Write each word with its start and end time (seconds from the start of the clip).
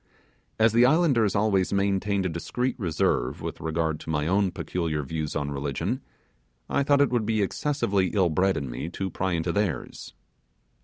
As 0.57 0.73
the 0.73 0.83
islanders 0.83 1.35
always 1.35 1.71
maintained 1.71 2.25
a 2.25 2.29
discreet 2.29 2.73
reserve 2.79 3.39
with 3.39 3.61
regard 3.61 3.99
to 3.99 4.09
my 4.09 4.25
own 4.25 4.49
peculiar 4.49 5.03
views 5.03 5.35
on 5.35 5.51
religion, 5.51 6.01
I 6.67 6.81
thought 6.81 7.01
it 7.01 7.11
would 7.11 7.23
be 7.27 7.43
excessively 7.43 8.07
ill 8.07 8.29
bred 8.31 8.57
of 8.57 8.63
me 8.63 8.89
to 8.89 9.11
pry 9.11 9.33
into 9.33 9.51
theirs. 9.51 10.15